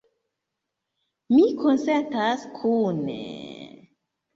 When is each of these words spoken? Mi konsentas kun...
Mi 1.35 1.45
konsentas 1.61 2.51
kun... 2.59 3.09